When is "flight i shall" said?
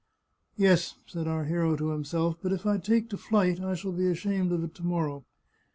3.17-3.91